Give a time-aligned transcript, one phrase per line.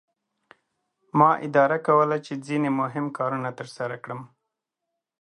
[1.17, 4.21] ما اداره کوله چې ځینې مهم کارونه ترسره کړم.